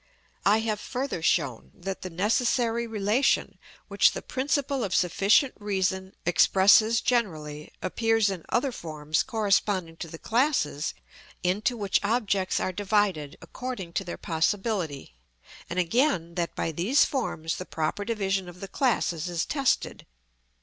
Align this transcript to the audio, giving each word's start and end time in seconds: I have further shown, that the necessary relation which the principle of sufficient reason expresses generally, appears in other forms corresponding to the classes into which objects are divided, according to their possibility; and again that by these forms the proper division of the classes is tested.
I 0.47 0.61
have 0.61 0.79
further 0.79 1.21
shown, 1.21 1.73
that 1.75 2.01
the 2.01 2.09
necessary 2.09 2.87
relation 2.87 3.59
which 3.87 4.13
the 4.13 4.23
principle 4.23 4.83
of 4.83 4.95
sufficient 4.95 5.53
reason 5.59 6.15
expresses 6.25 7.01
generally, 7.01 7.71
appears 7.83 8.31
in 8.31 8.43
other 8.49 8.71
forms 8.71 9.21
corresponding 9.21 9.97
to 9.97 10.07
the 10.07 10.17
classes 10.17 10.95
into 11.43 11.77
which 11.77 11.99
objects 12.03 12.59
are 12.59 12.71
divided, 12.73 13.37
according 13.43 13.93
to 13.93 14.03
their 14.03 14.17
possibility; 14.17 15.13
and 15.69 15.77
again 15.77 16.33
that 16.33 16.55
by 16.55 16.71
these 16.71 17.05
forms 17.05 17.57
the 17.57 17.65
proper 17.67 18.03
division 18.03 18.49
of 18.49 18.59
the 18.59 18.67
classes 18.67 19.29
is 19.29 19.45
tested. 19.45 20.07